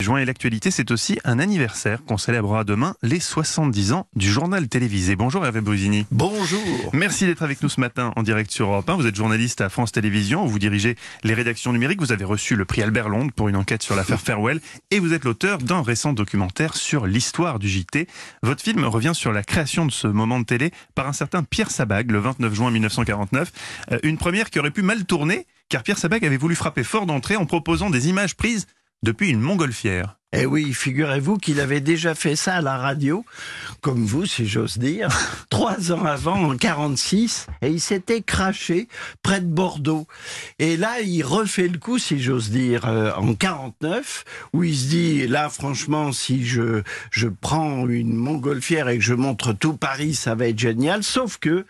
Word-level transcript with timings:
Juin 0.00 0.16
et 0.16 0.24
l'actualité, 0.24 0.70
c'est 0.70 0.90
aussi 0.92 1.18
un 1.24 1.38
anniversaire 1.38 2.02
qu'on 2.06 2.16
célébrera 2.16 2.64
demain, 2.64 2.94
les 3.02 3.20
70 3.20 3.92
ans 3.92 4.06
du 4.16 4.30
journal 4.30 4.66
télévisé. 4.66 5.14
Bonjour 5.14 5.44
Hervé 5.44 5.60
Brusini. 5.60 6.06
Bonjour. 6.10 6.90
Merci 6.94 7.26
d'être 7.26 7.42
avec 7.42 7.62
nous 7.62 7.68
ce 7.68 7.80
matin 7.80 8.10
en 8.16 8.22
direct 8.22 8.50
sur 8.50 8.68
Europe 8.68 8.88
1. 8.88 8.96
Vous 8.96 9.06
êtes 9.06 9.14
journaliste 9.14 9.60
à 9.60 9.68
France 9.68 9.92
Télévisions, 9.92 10.46
vous 10.46 10.58
dirigez 10.58 10.96
les 11.22 11.34
rédactions 11.34 11.74
numériques, 11.74 12.00
vous 12.00 12.12
avez 12.12 12.24
reçu 12.24 12.56
le 12.56 12.64
prix 12.64 12.82
Albert 12.82 13.10
Londres 13.10 13.30
pour 13.36 13.48
une 13.48 13.56
enquête 13.56 13.82
sur 13.82 13.94
l'affaire 13.94 14.22
Farewell 14.22 14.62
et 14.90 15.00
vous 15.00 15.12
êtes 15.12 15.24
l'auteur 15.24 15.58
d'un 15.58 15.82
récent 15.82 16.14
documentaire 16.14 16.76
sur 16.76 17.06
l'histoire 17.06 17.58
du 17.58 17.68
JT. 17.68 18.06
Votre 18.42 18.62
film 18.62 18.82
revient 18.86 19.12
sur 19.12 19.32
la 19.32 19.42
création 19.42 19.84
de 19.84 19.92
ce 19.92 20.06
moment 20.06 20.40
de 20.40 20.46
télé 20.46 20.70
par 20.94 21.08
un 21.08 21.12
certain 21.12 21.42
Pierre 21.42 21.70
Sabag 21.70 22.10
le 22.10 22.20
29 22.20 22.54
juin 22.54 22.70
1949. 22.70 23.52
Euh, 23.92 23.98
une 24.02 24.16
première 24.16 24.48
qui 24.48 24.60
aurait 24.60 24.70
pu 24.70 24.80
mal 24.80 25.04
tourner 25.04 25.46
car 25.68 25.84
Pierre 25.84 25.98
Sabag 25.98 26.24
avait 26.24 26.36
voulu 26.36 26.56
frapper 26.56 26.84
fort 26.84 27.06
d'entrée 27.06 27.36
en 27.36 27.46
proposant 27.46 27.90
des 27.90 28.08
images 28.08 28.34
prises 28.34 28.66
depuis 29.02 29.30
une 29.30 29.40
montgolfière. 29.40 30.19
Eh 30.32 30.46
oui, 30.46 30.72
figurez-vous 30.72 31.38
qu'il 31.38 31.58
avait 31.58 31.80
déjà 31.80 32.14
fait 32.14 32.36
ça 32.36 32.54
à 32.54 32.60
la 32.60 32.76
radio, 32.78 33.24
comme 33.80 34.04
vous, 34.04 34.26
si 34.26 34.46
j'ose 34.46 34.78
dire, 34.78 35.08
trois 35.50 35.90
ans 35.90 36.04
avant, 36.04 36.50
en 36.50 36.56
46, 36.56 37.48
et 37.62 37.70
il 37.70 37.80
s'était 37.80 38.22
craché 38.22 38.86
près 39.24 39.40
de 39.40 39.46
Bordeaux. 39.46 40.06
Et 40.60 40.76
là, 40.76 41.00
il 41.00 41.24
refait 41.24 41.66
le 41.66 41.78
coup, 41.78 41.98
si 41.98 42.20
j'ose 42.20 42.50
dire, 42.50 42.84
euh, 42.86 43.10
en 43.16 43.34
49, 43.34 44.24
où 44.52 44.62
il 44.62 44.76
se 44.76 44.88
dit, 44.88 45.26
là, 45.26 45.48
franchement, 45.48 46.12
si 46.12 46.46
je, 46.46 46.82
je 47.10 47.26
prends 47.26 47.88
une 47.88 48.14
montgolfière 48.14 48.88
et 48.88 48.98
que 48.98 49.04
je 49.04 49.14
montre 49.14 49.52
tout 49.52 49.74
Paris, 49.74 50.14
ça 50.14 50.36
va 50.36 50.46
être 50.46 50.60
génial. 50.60 51.02
Sauf 51.02 51.38
que, 51.38 51.66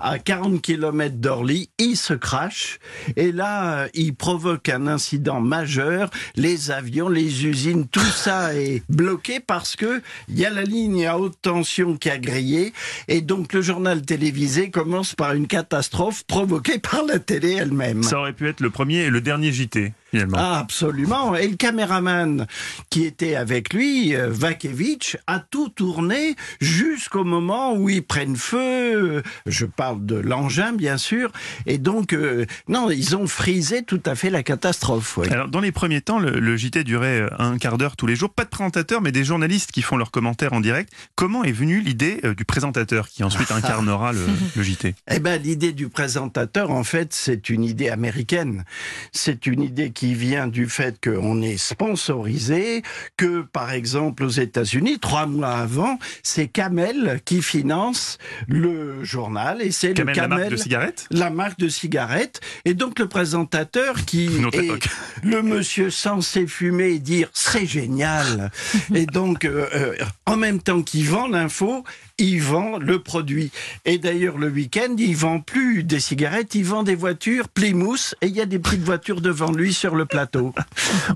à 0.00 0.18
40 0.18 0.60
km 0.60 1.16
d'Orly, 1.16 1.70
il 1.78 1.96
se 1.96 2.12
crache, 2.12 2.78
et 3.16 3.32
là, 3.32 3.86
il 3.94 4.14
provoque 4.14 4.68
un 4.68 4.86
incident 4.86 5.40
majeur, 5.40 6.10
les 6.36 6.70
avions, 6.70 7.08
les 7.08 7.46
usines, 7.46 7.88
tout 7.88 8.01
tout 8.02 8.08
ça 8.08 8.54
est 8.54 8.82
bloqué 8.88 9.38
parce 9.38 9.76
que 9.76 10.02
il 10.28 10.38
y 10.38 10.44
a 10.44 10.50
la 10.50 10.62
ligne 10.62 11.06
à 11.06 11.18
haute 11.18 11.36
tension 11.40 11.96
qui 11.96 12.10
a 12.10 12.18
grillé 12.18 12.72
et 13.06 13.20
donc 13.20 13.52
le 13.52 13.62
journal 13.62 14.02
télévisé 14.02 14.70
commence 14.70 15.14
par 15.14 15.34
une 15.34 15.46
catastrophe 15.46 16.24
provoquée 16.24 16.80
par 16.80 17.04
la 17.04 17.20
télé 17.20 17.52
elle-même. 17.52 18.02
Ça 18.02 18.18
aurait 18.18 18.32
pu 18.32 18.48
être 18.48 18.60
le 18.60 18.70
premier 18.70 19.02
et 19.02 19.10
le 19.10 19.20
dernier 19.20 19.52
JT. 19.52 19.92
Ah, 20.34 20.58
absolument. 20.58 21.34
Et 21.36 21.48
le 21.48 21.56
caméraman 21.56 22.46
qui 22.90 23.04
était 23.04 23.34
avec 23.34 23.72
lui, 23.72 24.14
euh, 24.14 24.28
Vakevich, 24.30 25.16
a 25.26 25.38
tout 25.38 25.68
tourné 25.70 26.36
jusqu'au 26.60 27.24
moment 27.24 27.74
où 27.74 27.88
ils 27.88 28.02
prennent 28.02 28.36
feu. 28.36 29.22
Je 29.46 29.64
parle 29.64 30.04
de 30.04 30.16
l'engin, 30.16 30.72
bien 30.72 30.98
sûr. 30.98 31.32
Et 31.66 31.78
donc, 31.78 32.12
euh, 32.12 32.44
non, 32.68 32.90
ils 32.90 33.16
ont 33.16 33.26
frisé 33.26 33.82
tout 33.82 34.02
à 34.04 34.14
fait 34.14 34.30
la 34.30 34.42
catastrophe. 34.42 35.18
Alors, 35.30 35.48
dans 35.48 35.60
les 35.60 35.72
premiers 35.72 36.02
temps, 36.02 36.18
le, 36.18 36.56
JT 36.56 36.84
durait 36.84 37.22
euh, 37.22 37.28
un 37.38 37.56
quart 37.56 37.78
d'heure 37.78 37.96
tous 37.96 38.06
les 38.06 38.16
jours. 38.16 38.30
Pas 38.30 38.44
de 38.44 38.50
présentateur, 38.50 39.00
mais 39.00 39.12
des 39.12 39.24
journalistes 39.24 39.72
qui 39.72 39.82
font 39.82 39.96
leurs 39.96 40.10
commentaires 40.10 40.52
en 40.52 40.60
direct. 40.60 40.92
Comment 41.14 41.44
est 41.44 41.52
venue 41.52 41.80
l'idée 41.80 42.20
du 42.36 42.44
présentateur 42.44 43.08
qui 43.08 43.24
ensuite 43.24 43.50
incarnera 43.50 44.12
le, 44.12 44.26
le 44.56 44.62
JT 44.62 44.94
Eh 45.10 45.18
ben, 45.20 45.40
l'idée 45.40 45.72
du 45.72 45.88
présentateur, 45.88 46.70
en 46.70 46.84
fait, 46.84 47.14
c'est 47.14 47.48
une 47.48 47.64
idée 47.64 47.88
américaine. 47.88 48.64
C'est 49.12 49.46
une 49.46 49.62
idée 49.62 49.90
qui 49.90 50.01
qui 50.02 50.14
vient 50.14 50.48
du 50.48 50.66
fait 50.66 50.98
qu'on 51.00 51.42
est 51.42 51.56
sponsorisé, 51.56 52.82
que 53.16 53.42
par 53.42 53.70
exemple 53.70 54.24
aux 54.24 54.30
États-Unis, 54.30 54.98
trois 54.98 55.26
mois 55.26 55.52
avant, 55.52 55.96
c'est 56.24 56.48
Camel 56.48 57.20
qui 57.24 57.40
finance 57.40 58.18
le 58.48 59.04
journal 59.04 59.62
et 59.62 59.70
c'est 59.70 59.96
le 59.96 60.06
Camel. 60.06 60.16
La 60.16 60.28
marque 60.28 60.50
de 60.50 60.56
cigarette 60.56 61.06
La 61.12 61.30
marque 61.30 61.58
de 61.60 61.68
cigarette. 61.68 62.40
Et 62.64 62.74
donc 62.74 62.98
le 62.98 63.06
présentateur 63.06 64.04
qui 64.04 64.26
est 64.52 64.88
le 65.22 65.40
monsieur 65.40 65.88
censé 65.88 66.48
fumer 66.48 66.94
et 66.94 66.98
dire 66.98 67.30
c'est 67.32 67.66
génial. 67.66 68.50
et 68.92 69.06
donc 69.06 69.44
euh, 69.44 69.68
euh, 69.72 69.94
en 70.26 70.36
même 70.36 70.60
temps 70.60 70.82
qu'il 70.82 71.06
vend 71.08 71.28
l'info, 71.28 71.84
il 72.18 72.40
vend 72.40 72.78
le 72.78 73.00
produit. 73.00 73.50
Et 73.84 73.98
d'ailleurs, 73.98 74.38
le 74.38 74.48
week-end, 74.48 74.94
il 74.98 75.16
vend 75.16 75.40
plus 75.40 75.82
des 75.82 76.00
cigarettes, 76.00 76.54
il 76.54 76.64
vend 76.64 76.82
des 76.82 76.94
voitures 76.94 77.48
Plymouth 77.48 78.14
et 78.20 78.26
il 78.26 78.34
y 78.34 78.40
a 78.40 78.46
des 78.46 78.58
petites 78.58 78.82
voitures 78.82 79.20
devant 79.20 79.50
lui 79.50 79.72
sur 79.72 79.91
le 79.94 80.06
plateau. 80.06 80.54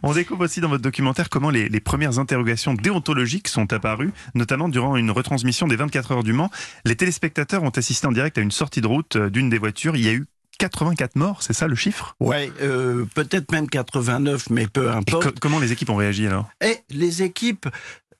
On 0.03 0.13
découvre 0.13 0.45
aussi 0.45 0.61
dans 0.61 0.69
votre 0.69 0.83
documentaire 0.83 1.29
comment 1.29 1.51
les, 1.51 1.69
les, 1.69 1.81
premières 1.81 2.19
interrogations 2.19 2.75
déontologiques 2.75 3.49
sont 3.49 3.73
apparues, 3.73 4.13
notamment 4.35 4.69
durant 4.69 4.97
une 4.97 5.11
retransmission 5.11 5.67
des 5.67 5.77
24 5.77 6.13
heures 6.13 6.23
du 6.23 6.33
Mans. 6.33 6.51
Les 6.85 6.97
téléspectateurs 6.97 7.63
ont 7.63 7.71
assisté 7.71 8.07
en 8.07 8.13
direct 8.13 8.39
à 8.39 8.41
une 8.41 8.51
sortie 8.51 8.81
de 8.81 8.87
route 8.87 9.17
euh, 9.17 9.31
d'une 9.31 9.49
des 9.49 9.59
voitures. 9.59 9.97
Il 9.97 10.05
y 10.05 10.09
a 10.09 10.13
eu 10.13 10.27
84 10.59 11.17
morts, 11.17 11.43
c'est 11.43 11.53
ça 11.53 11.69
le 11.69 11.75
chiffre? 11.75 12.15
Ouais, 12.21 12.51
euh, 12.63 13.05
peut-être 13.15 13.53
même 13.53 13.69
89, 13.69 14.51
mais 14.51 14.67
peu 14.67 14.91
importe. 14.91 15.39
comment 15.41 15.59
les 15.59 15.73
équipes 15.73 15.91
ont 15.91 15.97
réagi 15.97 16.27
alors? 16.27 16.49
Et 16.61 16.79
les 16.91 17.23
équipes 17.23 17.69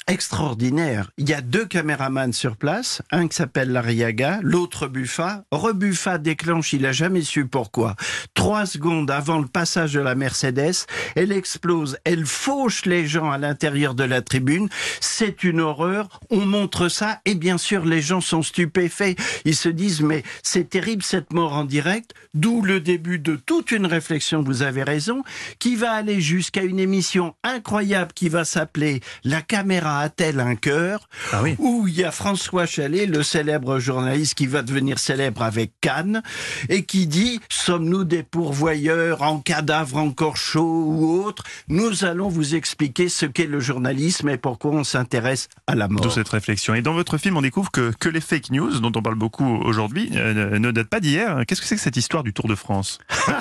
extraordinaire. 0.07 1.11
Il 1.19 1.29
y 1.29 1.35
a 1.35 1.41
deux 1.41 1.67
caméramans 1.67 2.33
sur 2.33 2.57
place, 2.57 3.03
un 3.11 3.27
qui 3.27 3.37
s'appelle 3.37 3.73
Lariaga, 3.73 4.39
l'autre 4.43 4.87
Buffa. 4.87 5.45
Rebuffa 5.51 6.19
déclenche, 6.19 6.73
il 6.73 6.87
a 6.87 6.93
jamais 6.93 7.23
su 7.23 7.47
pourquoi. 7.47 7.97
Trois 8.35 8.67
secondes 8.67 9.11
avant 9.11 9.39
le 9.39 9.47
passage 9.47 9.95
de 9.95 10.01
la 10.01 10.15
Mercedes, 10.15 10.87
elle 11.17 11.33
explose, 11.33 11.99
elle 12.05 12.25
fauche 12.25 12.85
les 12.85 13.07
gens 13.07 13.31
à 13.31 13.39
l'intérieur 13.39 13.95
de 13.95 14.05
la 14.05 14.23
tribune. 14.23 14.69
C'est 15.01 15.43
une 15.43 15.61
horreur. 15.61 16.21
On 16.31 16.47
montre 16.47 16.89
ça 16.89 17.21
et 17.25 17.35
bien 17.35 17.59
sûr 17.59 17.85
les 17.85 18.01
gens 18.01 18.21
sont 18.21 18.43
stupéfaits. 18.43 19.17
Ils 19.45 19.57
se 19.57 19.69
disent 19.69 20.03
mais 20.03 20.23
c'est 20.43 20.71
terrible 20.71 21.03
cette 21.03 21.33
mort 21.33 21.55
en 21.55 21.65
direct. 21.65 22.15
D'où 22.35 22.63
le 22.63 22.81
début 22.81 23.19
de 23.19 23.35
toute 23.35 23.73
une 23.73 23.87
réflexion, 23.87 24.43
vous 24.43 24.63
avez 24.63 24.83
raison, 24.83 25.23
qui 25.59 25.75
va 25.75 25.93
aller 25.93 26.21
jusqu'à 26.21 26.63
une 26.63 26.79
émission 26.79 27.35
incroyable 27.43 28.13
qui 28.15 28.29
va 28.29 28.45
s'appeler 28.45 29.01
La 29.25 29.41
caméra 29.41 29.96
a-t-elle 29.99 30.41
un 30.41 30.57
cœur 30.57 31.09
ah 31.33 31.43
Où 31.59 31.87
il 31.89 31.95
y 31.95 32.05
a 32.05 32.11
François 32.11 32.67
Chalet, 32.67 33.09
le 33.09 33.23
célèbre 33.23 33.79
journaliste 33.79 34.35
qui 34.35 34.47
va 34.47 34.63
devenir 34.63 34.99
célèbre 34.99 35.43
avec 35.43 35.73
Cannes, 35.81 36.23
et 36.69 36.85
qui 36.85 37.07
dit 37.07 37.41
Sommes-nous 37.49 38.05
des 38.05 38.23
pourvoyeurs 38.23 39.23
en 39.23 39.41
cadavre 39.41 39.99
encore 39.99 40.37
chaud 40.37 40.85
ou 40.87 41.23
autre 41.25 41.45
Nous 41.69 42.05
allons 42.05 42.29
vous 42.29 42.55
expliquer 42.55 43.09
ce 43.09 43.27
qu'est 43.27 43.47
le 43.47 43.61
journalisme 43.61 44.29
et 44.29 44.39
pourquoi 44.39 44.73
on 44.73 44.85
s'intéresse 44.85 45.49
à 45.67 45.75
la 45.75 45.89
mort. 45.89 46.03
Toute 46.03 46.13
cette 46.13 46.29
réflexion. 46.29 46.75
Et 46.75 46.83
dans 46.83 46.95
votre 46.95 47.19
film, 47.19 47.37
on 47.37 47.43
découvre 47.43 47.71
que, 47.71 47.93
que 47.99 48.09
les 48.09 48.21
fake 48.21 48.51
news, 48.51 48.81
dont 48.81 48.93
on 48.95 49.03
parle 49.03 49.17
beaucoup 49.17 49.45
aujourd'hui, 49.45 50.11
euh, 50.15 50.59
ne 50.59 50.71
datent 50.71 50.89
pas 50.89 51.01
d'hier. 51.01 51.43
Qu'est-ce 51.47 51.61
que 51.61 51.67
c'est 51.67 51.77
que 51.77 51.83
cette 51.83 51.97
histoire 51.97 52.23
du 52.23 52.33
Tour 52.33 52.49
de 52.49 52.55
France? 52.55 52.99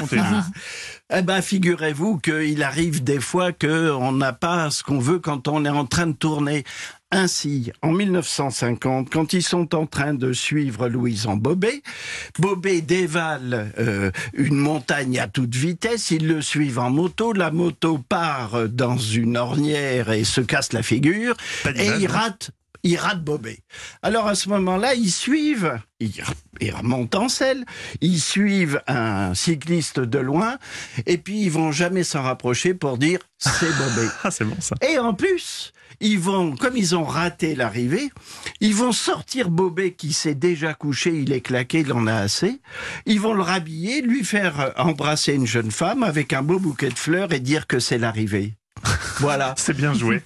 Eh 1.13 1.21
ben, 1.21 1.39
figurez-vous 1.43 2.17
qu'il 2.17 2.63
arrive 2.63 3.03
des 3.03 3.19
fois 3.19 3.51
qu'on 3.51 4.11
n'a 4.11 4.33
pas 4.33 4.71
ce 4.71 4.83
qu'on 4.83 4.97
veut 4.97 5.19
quand 5.19 5.47
on 5.47 5.63
est 5.63 5.69
en 5.69 5.85
train 5.85 6.07
de 6.07 6.13
tourner. 6.13 6.44
Ainsi, 7.11 7.71
en 7.81 7.91
1950, 7.91 9.09
quand 9.09 9.33
ils 9.33 9.43
sont 9.43 9.73
en 9.75 9.85
train 9.85 10.13
de 10.13 10.33
suivre 10.33 10.89
Louison 10.89 11.37
Bobet, 11.37 11.81
Bobet 12.39 12.81
dévale 12.81 13.71
euh, 13.79 14.11
une 14.33 14.55
montagne 14.55 15.19
à 15.19 15.27
toute 15.27 15.55
vitesse, 15.55 16.11
ils 16.11 16.27
le 16.27 16.41
suivent 16.41 16.79
en 16.79 16.89
moto, 16.89 17.31
la 17.31 17.51
moto 17.51 17.99
part 17.99 18.67
dans 18.67 18.97
une 18.97 19.37
ornière 19.37 20.11
et 20.11 20.23
se 20.23 20.41
casse 20.41 20.73
la 20.73 20.83
figure, 20.83 21.37
et 21.75 21.87
il 21.99 22.07
rate 22.07 22.51
ils 22.85 22.97
ratent 22.97 23.23
Bobet. 23.23 23.59
Alors 24.03 24.27
à 24.27 24.35
ce 24.35 24.47
moment-là, 24.49 24.93
ils 24.93 25.11
suivent, 25.11 25.79
ils, 25.99 26.23
remontent 26.71 27.23
en 27.23 27.29
selle, 27.29 27.65
ils 27.99 28.21
suivent 28.21 28.79
un 28.87 29.33
cycliste 29.33 29.99
de 29.99 30.19
loin, 30.19 30.57
et 31.07 31.17
puis 31.17 31.41
ils 31.41 31.51
vont 31.51 31.71
jamais 31.71 32.03
s'en 32.03 32.21
rapprocher 32.21 32.75
pour 32.75 32.99
dire 32.99 33.19
c'est 33.39 33.71
Bobet. 33.77 34.07
ah, 34.23 34.29
c'est 34.29 34.45
bon 34.45 34.55
ça. 34.59 34.75
Et 34.87 34.99
en 34.99 35.15
plus, 35.15 35.73
ils 35.99 36.19
vont, 36.19 36.55
comme 36.55 36.77
ils 36.77 36.95
ont 36.95 37.03
raté 37.03 37.55
l'arrivée, 37.55 38.11
ils 38.61 38.75
vont 38.75 38.91
sortir 38.91 39.49
Bobet 39.49 39.93
qui 39.93 40.13
s'est 40.13 40.35
déjà 40.35 40.75
couché, 40.75 41.09
il 41.09 41.33
est 41.33 41.41
claqué, 41.41 41.79
il 41.79 41.91
en 41.91 42.05
a 42.05 42.13
assez. 42.13 42.61
Ils 43.07 43.19
vont 43.19 43.33
le 43.33 43.41
rhabiller, 43.41 44.01
lui 44.03 44.23
faire 44.23 44.73
embrasser 44.77 45.33
une 45.33 45.47
jeune 45.47 45.71
femme 45.71 46.03
avec 46.03 46.33
un 46.33 46.43
beau 46.43 46.59
bouquet 46.59 46.89
de 46.89 46.99
fleurs 46.99 47.33
et 47.33 47.39
dire 47.39 47.65
que 47.65 47.79
c'est 47.79 47.97
l'arrivée. 47.97 48.53
Voilà. 49.21 49.55
c'est 49.57 49.75
bien 49.75 49.93
joué. 49.93 50.21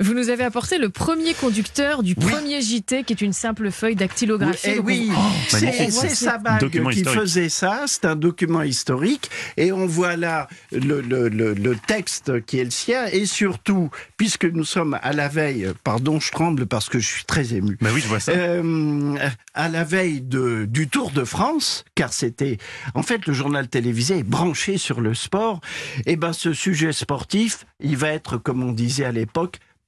Vous 0.00 0.14
nous 0.14 0.28
avez 0.28 0.44
apporté 0.44 0.78
le 0.78 0.90
premier 0.90 1.34
conducteur 1.34 2.02
du 2.02 2.14
premier 2.14 2.60
JT, 2.60 3.04
qui 3.04 3.12
est 3.12 3.20
une 3.20 3.32
simple 3.32 3.70
feuille 3.70 3.96
dactylographie. 3.96 4.70
Et 4.70 4.78
oui, 4.78 5.10
oh, 5.12 5.20
c'est 5.48 6.08
Sabag 6.08 6.70
qui 6.70 7.04
faisait 7.04 7.48
ça. 7.48 7.84
C'est 7.86 8.04
un 8.04 8.16
document 8.16 8.62
historique. 8.62 9.30
Et 9.56 9.72
on 9.72 9.86
voit 9.86 10.16
là 10.16 10.48
le, 10.72 11.00
le, 11.00 11.28
le, 11.28 11.76
texte 11.86 12.44
qui 12.44 12.58
est 12.58 12.64
le 12.64 12.70
sien. 12.70 13.06
Et 13.06 13.26
surtout, 13.26 13.90
puisque 14.16 14.44
nous 14.44 14.64
sommes 14.64 14.98
à 15.02 15.12
la 15.12 15.28
veille, 15.28 15.72
pardon, 15.84 16.20
je 16.20 16.30
tremble 16.30 16.66
parce 16.66 16.88
que 16.88 16.98
je 16.98 17.06
suis 17.06 17.24
très 17.24 17.54
ému. 17.54 17.78
Bah 17.80 17.90
oui, 17.92 18.00
je 18.00 18.08
vois 18.08 18.20
ça. 18.20 18.32
Euh, 18.32 19.16
à 19.54 19.68
la 19.68 19.84
veille 19.84 20.20
de, 20.20 20.66
du 20.66 20.88
Tour 20.88 21.10
de 21.10 21.24
France, 21.24 21.84
car 21.94 22.12
c'était, 22.12 22.58
en 22.94 23.02
fait, 23.02 23.26
le 23.26 23.32
journal 23.32 23.68
télévisé 23.68 24.18
est 24.18 24.22
branché 24.22 24.78
sur 24.78 25.00
le 25.00 25.14
sport. 25.14 25.60
Et 26.06 26.16
ben, 26.16 26.32
ce 26.32 26.52
sujet 26.52 26.92
sportif, 26.92 27.64
il 27.80 27.96
va 27.96 28.08
être, 28.08 28.36
comme 28.36 28.62
on 28.62 28.72
disait 28.72 29.04
à 29.04 29.12
l'époque, 29.12 29.39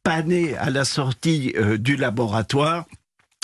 pané 0.03 0.57
à 0.57 0.71
la 0.71 0.85
sortie 0.85 1.53
euh, 1.57 1.79
du 1.79 1.97
laboratoire 1.97 2.87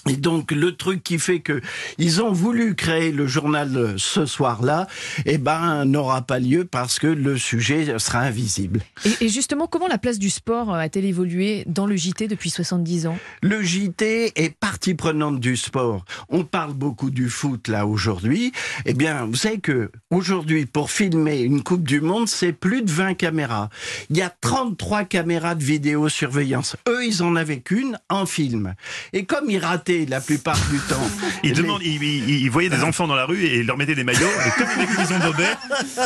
Et 0.07 0.17
donc 0.17 0.53
le 0.53 0.77
truc 0.77 1.03
qui 1.03 1.19
fait 1.19 1.41
que 1.41 1.61
ils 1.99 2.23
ont 2.23 2.33
voulu 2.33 2.75
créer 2.75 3.11
le 3.11 3.27
journal 3.27 3.95
ce 3.99 4.27
soir-là, 4.27 4.87
eh 5.27 5.39
ben 5.39 5.85
n'aura 5.85 6.23
pas 6.23 6.39
lieu 6.39 6.65
parce 6.65 6.99
que 6.99 7.09
le 7.09 7.37
sujet 7.37 7.99
sera 7.99 8.21
invisible. 8.21 8.81
Et, 9.05 9.27
et 9.27 9.29
justement, 9.29 9.67
comment 9.67 9.89
la 9.89 9.99
place 9.99 10.19
du 10.19 10.31
sport 10.31 10.73
euh, 10.73 10.79
a-t-elle 10.79 11.05
évolué 11.05 11.65
dans 11.67 11.87
le 11.87 11.97
JT 11.97 12.29
depuis 12.29 12.49
70 12.49 13.09
ans? 13.09 13.19
Le 13.43 13.63
JT 13.63 14.33
est 14.37 14.55
partie 14.57 14.95
prenante 14.95 15.41
du 15.41 15.57
sport. 15.57 16.05
On 16.29 16.45
parle 16.45 16.73
beaucoup 16.73 17.11
du 17.11 17.29
foot 17.29 17.69
là 17.69 17.87
aujourd'hui. 17.87 18.53
Eh 18.87 18.95
bien, 18.95 19.27
vous 19.27 19.37
savez 19.37 19.59
que 19.59 19.91
aujourd'hui, 20.11 20.65
pour 20.65 20.91
filmer 20.91 21.41
une 21.41 21.63
Coupe 21.63 21.87
du 21.87 22.01
Monde, 22.01 22.29
c'est 22.29 22.53
plus 22.53 22.83
de 22.83 22.91
20 22.91 23.15
caméras. 23.15 23.69
Il 24.11 24.17
y 24.17 24.23
a 24.23 24.31
33 24.41 25.05
caméras 25.05 25.55
de 25.55 25.65
vidéosurveillance. 25.65 26.77
Eux, 26.89 27.05
ils 27.05 27.23
en 27.23 27.37
avaient 27.37 27.61
qu'une 27.61 27.99
en 28.09 28.27
film. 28.27 28.75
Et 29.13 29.25
comme 29.25 29.51
ils 29.51 29.59
rataient 29.59 29.98
la 30.07 30.21
plupart 30.21 30.59
du 30.71 30.79
temps. 30.81 30.97
Il, 31.45 31.51
les- 31.51 31.57
demande, 31.63 31.81
il, 31.83 32.03
il- 32.03 32.29
il 32.43 32.51
voyait 32.51 32.69
des 32.69 32.83
enfants 32.83 33.07
dans 33.07 33.15
la 33.15 33.25
rue 33.25 33.45
et 33.45 33.61
il 33.61 33.67
leur 33.67 33.77
mettait 33.77 33.95
des 33.95 34.03
maillots. 34.05 34.27
Et 34.47 34.51
comme 34.59 34.69
les 34.81 34.87
cuisons 34.87 35.19
bobet, 35.21 35.45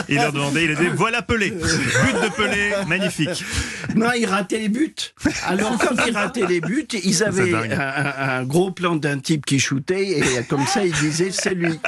il 0.08 0.16
leur 0.16 0.32
demandait, 0.32 0.64
il 0.64 0.76
disait 0.76 0.90
voilà 0.94 1.22
Pelé. 1.22 1.50
But 1.50 1.60
de 1.60 2.28
Pelé, 2.36 2.72
magnifique. 2.86 3.44
Non, 3.94 4.10
ils 4.16 4.26
rataient 4.26 4.58
les 4.58 4.68
buts. 4.68 4.94
Alors, 5.46 5.78
comme 5.78 5.96
ils 6.06 6.14
rataient 6.14 6.46
les 6.46 6.60
buts, 6.60 6.86
ils 7.02 7.22
avaient 7.24 7.54
un, 7.54 8.44
gros 8.44 8.70
plan 8.72 8.96
d'un 8.96 9.18
type 9.18 9.46
qui 9.46 9.58
shootait 9.58 10.18
et 10.18 10.44
comme 10.48 10.66
ça, 10.66 10.84
ils 10.84 10.92
disaient 10.92 11.30
c'est 11.30 11.54
lui. 11.54 11.78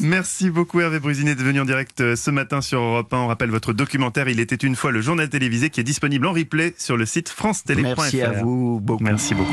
Merci 0.00 0.50
beaucoup 0.50 0.80
Hervé 0.80 1.00
Brusinet 1.00 1.34
de 1.34 1.42
venir 1.42 1.62
en 1.62 1.64
direct 1.64 2.00
euh, 2.00 2.14
ce 2.16 2.30
matin 2.30 2.60
sur 2.60 2.80
Europe 2.80 3.12
1. 3.12 3.16
On 3.18 3.26
rappelle 3.26 3.50
votre 3.50 3.72
documentaire 3.72 4.28
Il 4.28 4.38
était 4.38 4.54
une 4.54 4.76
fois 4.76 4.90
le 4.92 5.00
journal 5.00 5.28
télévisé 5.28 5.70
qui 5.70 5.80
est 5.80 5.84
disponible 5.84 6.26
en 6.26 6.32
replay 6.32 6.74
sur 6.78 6.96
le 6.96 7.06
site 7.06 7.28
france-télé.fr. 7.28 7.94
Merci 7.96 8.22
à 8.22 8.30
vous 8.32 8.78
beaucoup. 8.80 9.02
Merci 9.02 9.34
beaucoup. 9.34 9.50